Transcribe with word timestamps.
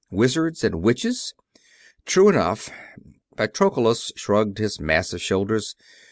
Wizards 0.09 0.63
and 0.63 0.81
witches." 0.81 1.35
"True 2.07 2.27
enough." 2.29 2.71
Patroclus 3.37 4.11
shrugged 4.15 4.57
his 4.57 4.79
massive 4.79 5.21
shoulders. 5.21 5.75